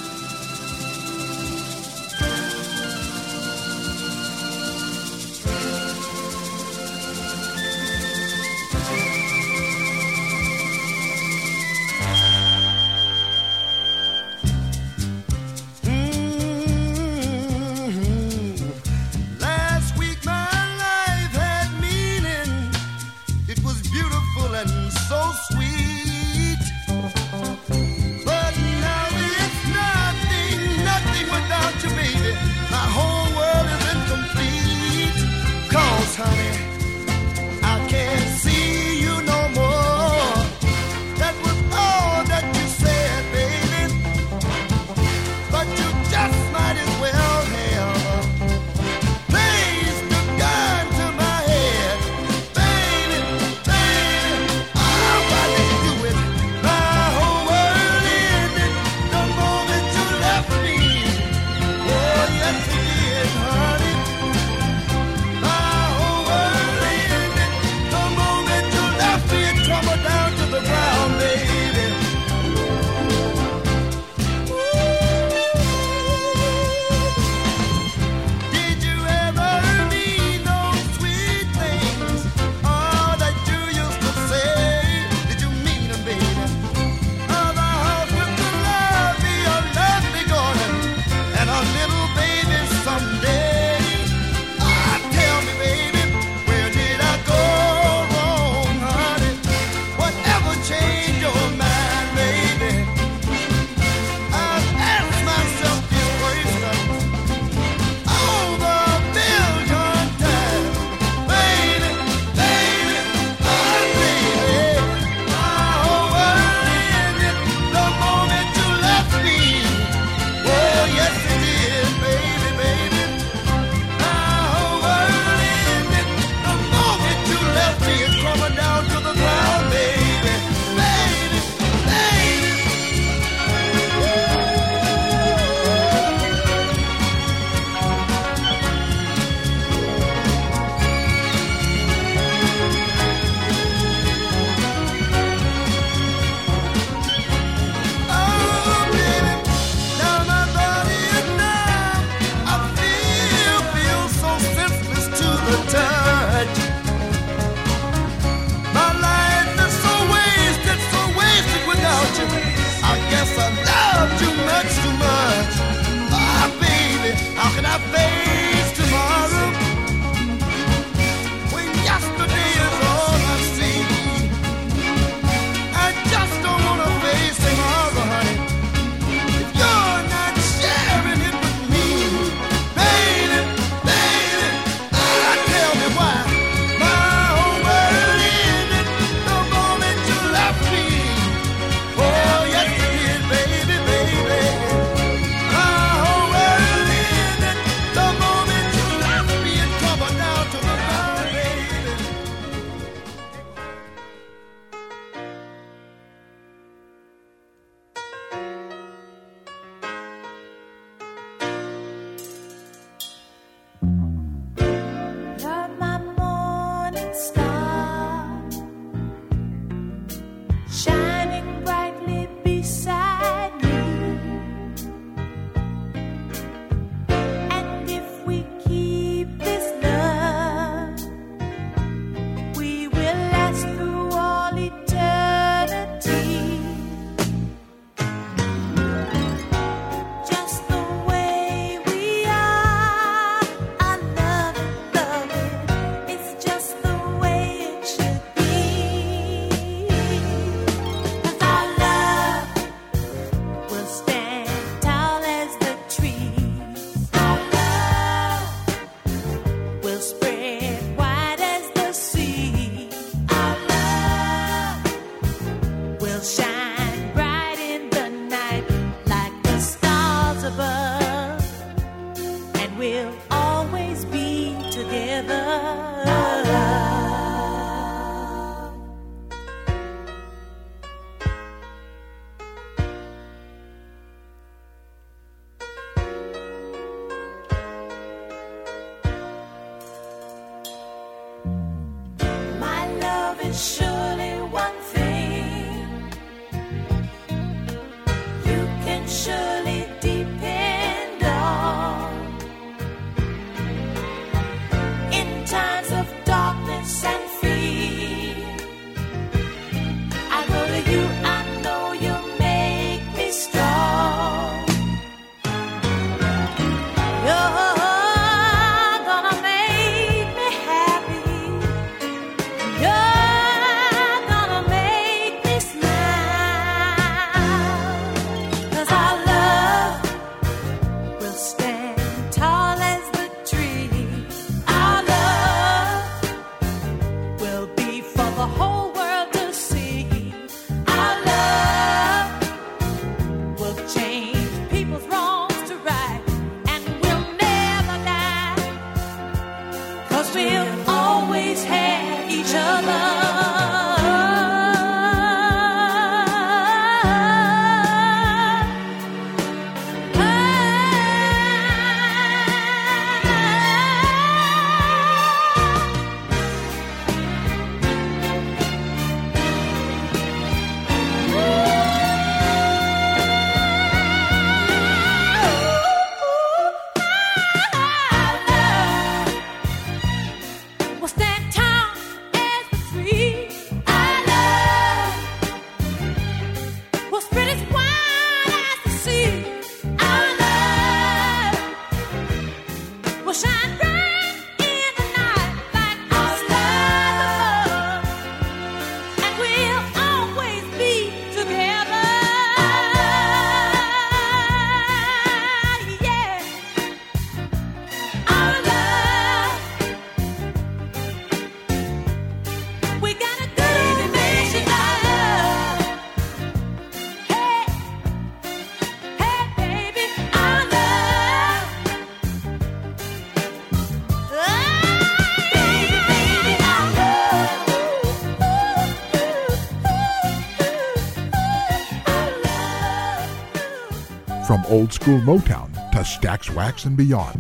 old 434.76 434.92
school 434.92 435.20
Motown 435.22 435.72
to 435.92 436.00
Stax 436.00 436.54
Wax 436.54 436.84
and 436.84 436.98
beyond. 436.98 437.40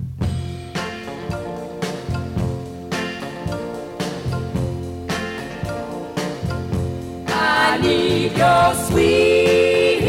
I 7.28 7.78
need 7.82 8.32
your 8.38 8.74
sweet 8.86 10.00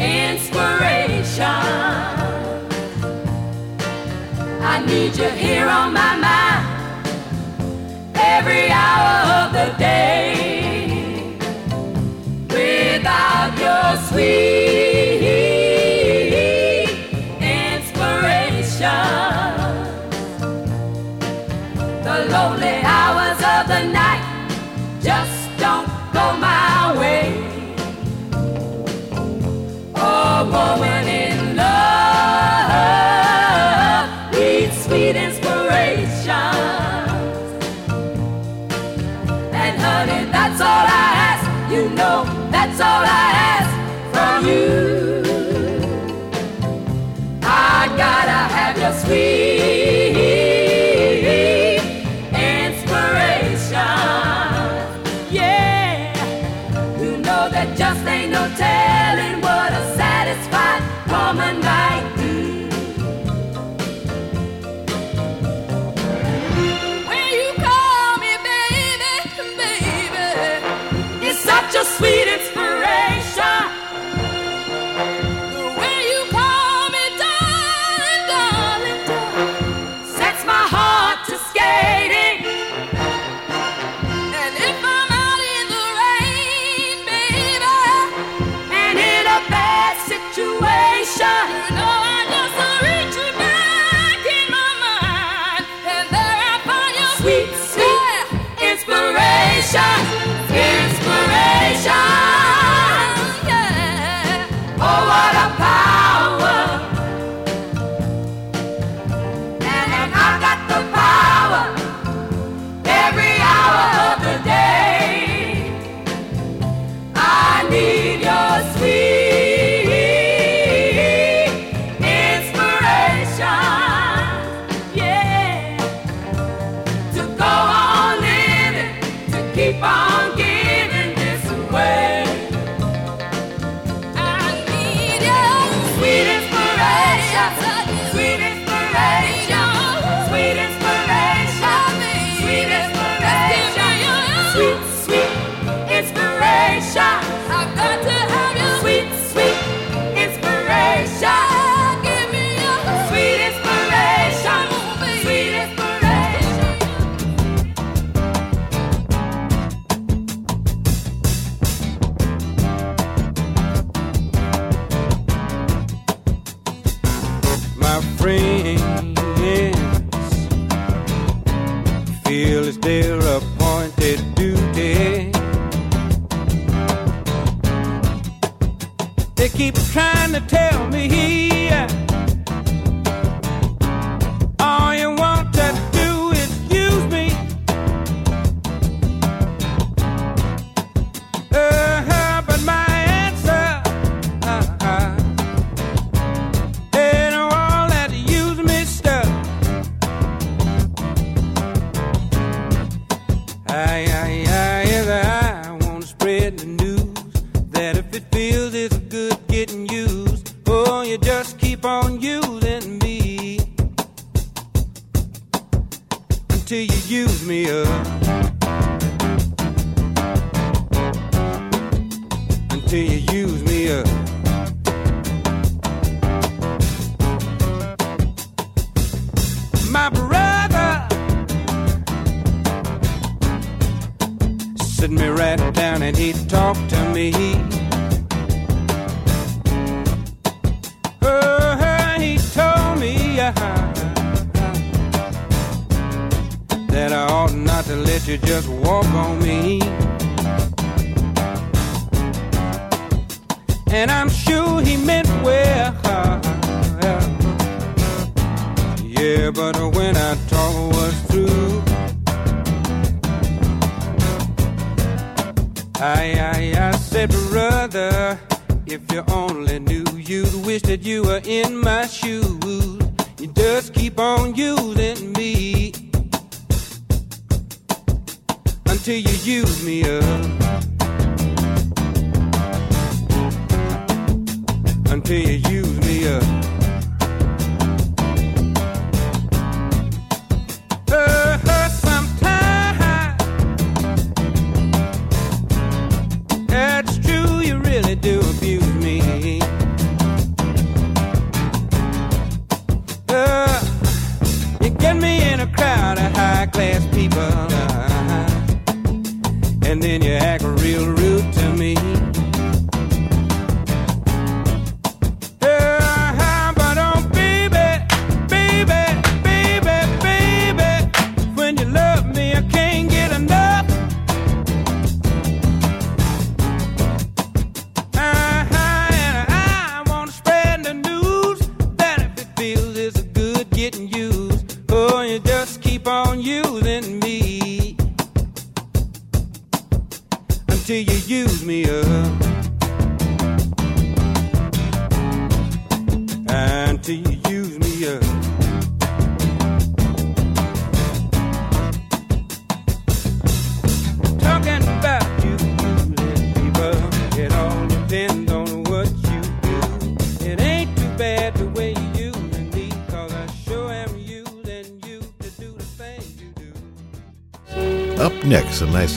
inspiration. 0.00 1.44
I 4.72 4.84
need 4.84 5.16
you 5.16 5.28
here 5.28 5.68
on 5.68 5.92
my 5.92 6.13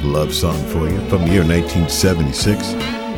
love 0.08 0.34
song 0.34 0.58
for 0.68 0.90
you 0.90 0.98
from 1.10 1.22
the 1.26 1.32
year 1.32 1.44
1976. 1.44 2.60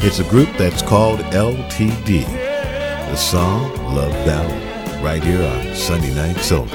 It's 0.03 0.20
a 0.20 0.24
group 0.26 0.49
that's 0.57 0.82
called 0.82 1.20
LTD. 1.32 2.26
The 2.26 3.16
song 3.16 3.74
Love 3.95 4.14
Ballad, 4.26 5.03
right 5.03 5.24
here 5.24 5.44
on 5.44 5.76
Sunday 5.76 6.14
Night 6.14 6.38
Soul. 6.38 6.68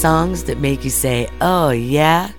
Songs 0.00 0.44
that 0.44 0.58
make 0.58 0.82
you 0.82 0.90
say, 0.90 1.28
oh, 1.42 1.70
yeah? 1.70 2.30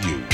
To 0.00 0.08
you. 0.08 0.33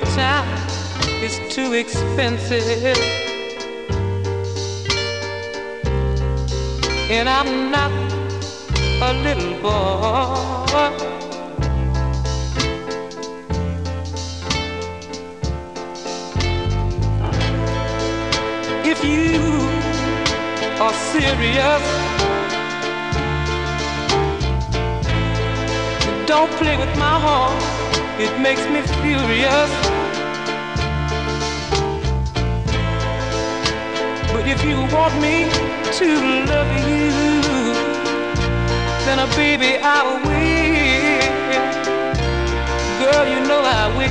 My 0.00 0.04
time 0.10 0.68
is 1.22 1.40
too 1.52 1.72
expensive. 1.72 2.96
And 7.10 7.28
I'm 7.28 7.70
not 7.72 7.90
a 9.02 9.12
little 9.24 9.54
boy. 9.60 10.94
If 18.84 19.02
you 19.02 19.40
are 20.80 20.94
serious, 21.12 21.84
don't 26.26 26.50
play 26.52 26.76
with 26.76 26.96
my 26.98 27.18
heart. 27.18 27.78
It 28.20 28.36
makes 28.40 28.66
me 28.66 28.82
furious. 29.00 29.87
If 34.50 34.64
you 34.64 34.78
want 34.96 35.14
me 35.20 35.44
to 35.98 36.08
love 36.48 36.70
you, 36.88 37.10
then, 39.04 39.18
uh, 39.18 39.26
baby, 39.36 39.78
I 39.82 40.02
will. 40.24 40.88
Girl, 43.00 43.26
you 43.28 43.40
know 43.46 43.60
I 43.62 43.88
will. 43.96 44.08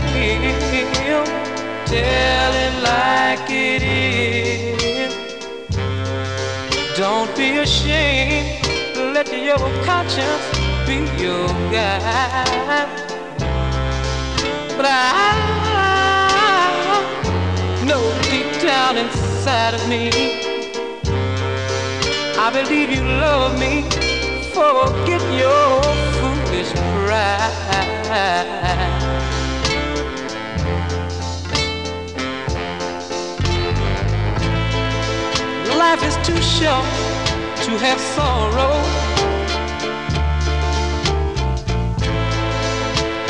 Tell 1.86 2.54
it 2.66 2.74
like 2.84 3.50
it 3.50 3.82
is. 3.82 5.14
Don't 6.98 7.34
be 7.36 7.58
ashamed. 7.58 8.66
Let 9.16 9.28
your 9.32 9.58
conscience 9.86 10.46
be 10.86 10.96
your 11.22 11.48
guide. 11.72 12.90
But 14.76 14.86
I 14.88 14.94
know 17.86 18.04
deep 18.30 18.50
down 18.62 18.98
inside 18.98 19.27
of 19.48 19.88
me, 19.88 20.10
I 22.38 22.50
believe 22.52 22.90
you 22.90 23.02
love 23.02 23.58
me. 23.58 23.84
Forget 24.52 25.22
your 25.32 25.82
foolish 26.18 26.72
pride. 26.74 27.58
Life 35.78 36.04
is 36.04 36.16
too 36.28 36.42
short 36.42 36.86
to 37.66 37.72
have 37.86 38.00
sorrow. 38.16 38.76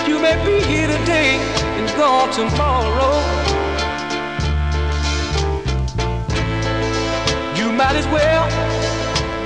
You 0.08 0.20
may 0.20 0.36
be 0.44 0.66
here 0.66 0.88
today 0.88 1.38
and 1.78 1.88
gone 1.96 2.32
tomorrow. 2.32 3.37
Might 7.78 7.96
as 7.96 8.08
well 8.08 8.48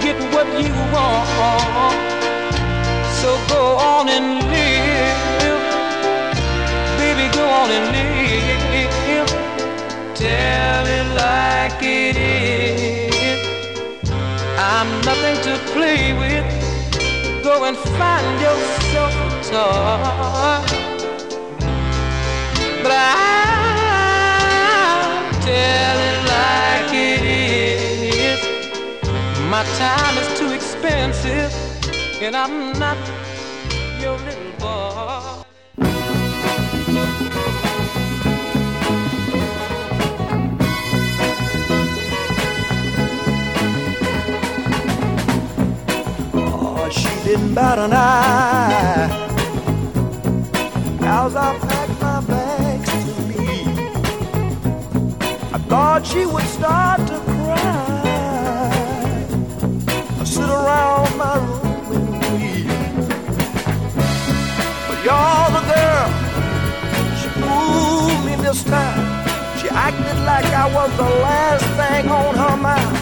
get 0.02 0.16
what 0.34 0.48
you 0.64 0.74
want. 0.96 1.96
So 3.20 3.30
go 3.50 3.76
on 3.76 4.08
and 4.08 4.40
live. 4.54 5.62
Baby, 6.98 7.28
go 7.36 7.44
on 7.44 7.70
and 7.78 7.88
live. 7.92 9.30
Tell 10.16 10.86
it 10.98 11.08
like 11.24 11.84
it 11.84 12.16
is. 12.16 13.42
I'm 14.58 14.90
nothing 15.02 15.38
to 15.48 15.54
play 15.74 16.14
with. 16.14 16.46
Go 17.44 17.66
and 17.66 17.76
find 18.00 18.40
yourself 18.40 19.14
a 19.26 19.30
toy. 19.52 20.82
But 22.82 22.92
I 22.94 23.31
My 29.62 29.68
time 29.78 30.18
is 30.18 30.40
too 30.40 30.52
expensive, 30.54 31.54
and 32.20 32.36
I'm 32.36 32.74
not 32.80 32.98
your 34.02 34.18
little 34.18 34.52
boy. 34.58 35.44
Oh, 46.34 46.90
she 46.90 47.24
didn't 47.24 47.54
bat 47.54 47.78
an 47.78 47.94
eye 47.94 49.10
as 51.04 51.36
I 51.36 51.60
packed 51.60 52.02
my 52.02 52.20
bags 52.22 52.90
to 52.90 53.22
leave. 53.28 53.78
I 55.54 55.60
thought 55.70 56.04
she 56.08 56.26
would 56.26 56.46
start 56.46 57.01
like 70.42 70.54
I 70.54 70.68
was 70.74 70.92
the 70.98 71.04
last 71.04 71.66
thing 71.78 72.10
on 72.10 72.36
her 72.36 72.58
mind. 72.58 72.98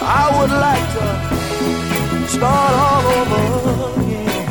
I 0.00 0.24
would 0.36 0.50
like 0.50 0.86
to 0.96 1.04
start 2.28 2.72
all 2.86 3.04
over 3.18 3.44
again. 4.00 4.44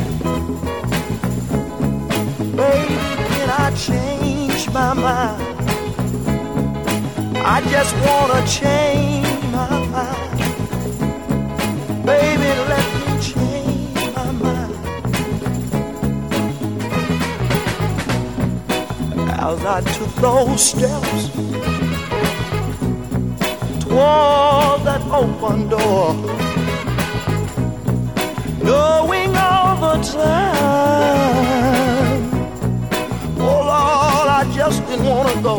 Baby, 2.55 2.95
can 3.33 3.49
I 3.49 3.71
change 3.75 4.61
my 4.71 4.93
mind? 4.93 5.41
I 7.37 7.61
just 7.69 7.93
wanna 8.05 8.41
change 8.47 9.43
my 9.51 9.69
mind. 9.95 10.39
Baby, 12.05 12.49
let 12.69 12.90
As 19.51 19.65
I 19.65 19.81
took 19.81 20.13
those 20.15 20.61
steps 20.63 21.27
toward 23.83 24.79
that 24.87 25.01
open 25.11 25.67
door 25.67 26.13
knowing 28.63 29.35
all 29.35 29.75
the 29.75 29.95
time. 30.15 31.01
Oh 33.39 33.59
Lord, 33.71 34.27
I 34.39 34.43
just 34.55 34.79
didn't 34.87 35.05
want 35.05 35.27
to 35.35 35.41
go. 35.41 35.57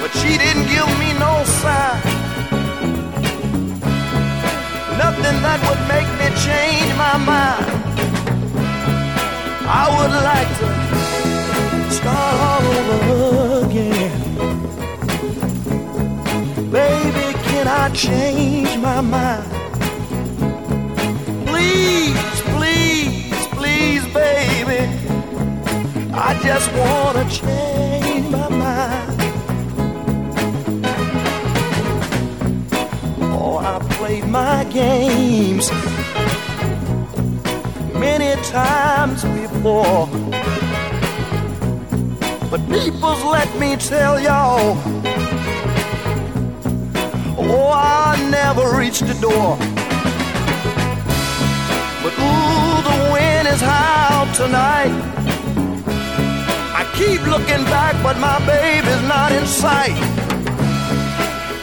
But 0.00 0.10
she 0.18 0.36
didn't 0.36 0.66
give 0.74 0.90
me 0.98 1.12
no 1.24 1.44
sign. 1.62 2.02
Nothing 4.98 5.38
that 5.46 5.60
would 5.68 5.82
make 5.94 6.10
me 6.18 6.28
change 6.46 6.90
my 6.98 7.16
mind. 7.32 7.74
I 9.66 9.84
would 9.94 10.14
like 10.30 10.50
to 10.58 10.73
again. 13.62 14.12
Baby, 16.70 17.38
can 17.48 17.66
I 17.68 17.90
change 17.90 18.76
my 18.78 19.00
mind? 19.00 19.54
please, 21.46 22.40
please, 22.56 23.46
please, 23.48 24.04
baby. 24.12 24.80
I 26.12 26.38
just 26.42 26.68
wanna 26.72 27.24
change 27.30 28.28
my 28.30 28.48
mind. 28.48 29.20
Oh, 33.32 33.58
I 33.58 33.78
played 33.96 34.26
my 34.26 34.64
games 34.64 35.70
many 37.94 38.30
times 38.42 39.24
before. 39.24 40.08
But 42.54 42.70
people's 42.70 43.24
let 43.24 43.50
me 43.58 43.74
tell 43.74 44.20
y'all. 44.20 44.78
Oh, 47.36 47.72
I 47.74 48.16
never 48.30 48.78
reached 48.78 49.04
the 49.08 49.14
door. 49.14 49.58
But 52.00 52.14
ooh, 52.14 52.82
the 52.88 52.96
wind 53.12 53.48
is 53.48 53.60
high 53.60 54.32
tonight. 54.36 54.94
I 56.78 56.84
keep 56.94 57.26
looking 57.26 57.64
back, 57.74 58.00
but 58.04 58.18
my 58.20 58.38
baby's 58.46 59.02
not 59.08 59.32
in 59.32 59.46
sight. 59.46 59.98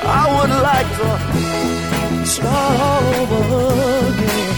I 0.04 0.28
would 0.36 0.52
like 0.70 0.90
to 1.00 2.26
start 2.26 2.80
all 2.90 3.06
over 3.22 3.44
again. 4.12 4.52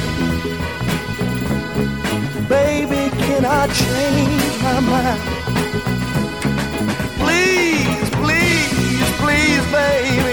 Baby, 2.49 3.11
can 3.22 3.45
I 3.45 3.68
change 3.68 4.64
my 4.64 4.80
mind? 4.80 5.32
Please, 7.54 8.10
please, 8.10 9.12
please, 9.22 9.72
baby. 9.72 10.32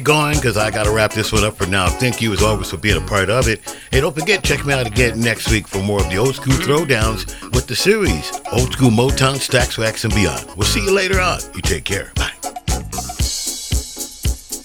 Going 0.00 0.34
because 0.36 0.56
I 0.56 0.70
got 0.70 0.84
to 0.84 0.90
wrap 0.90 1.12
this 1.12 1.32
one 1.32 1.44
up 1.44 1.56
for 1.56 1.66
now. 1.66 1.88
Thank 1.88 2.20
you 2.20 2.32
as 2.32 2.42
always 2.42 2.70
for 2.70 2.76
being 2.76 2.96
a 2.96 3.06
part 3.06 3.30
of 3.30 3.48
it. 3.48 3.60
Hey, 3.90 4.00
don't 4.00 4.14
forget, 4.14 4.44
check 4.44 4.64
me 4.64 4.72
out 4.72 4.86
again 4.86 5.20
next 5.20 5.50
week 5.50 5.66
for 5.66 5.82
more 5.82 6.00
of 6.00 6.10
the 6.10 6.18
old 6.18 6.34
school 6.34 6.54
throwdowns 6.54 7.26
with 7.54 7.66
the 7.66 7.76
series 7.76 8.32
Old 8.52 8.72
School 8.72 8.90
Motown, 8.90 9.36
Stax 9.36 9.78
Wax, 9.78 10.04
and 10.04 10.14
Beyond. 10.14 10.46
We'll 10.56 10.66
see 10.66 10.84
you 10.84 10.92
later 10.92 11.20
on. 11.20 11.40
You 11.54 11.62
take 11.62 11.84
care. 11.84 12.12
Bye. 12.14 12.32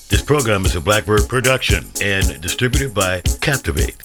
This 0.09 0.21
program 0.21 0.65
is 0.65 0.75
a 0.75 0.81
Blackbird 0.81 1.29
production 1.29 1.85
and 2.01 2.41
distributed 2.41 2.93
by 2.93 3.21
Captivate. 3.41 4.00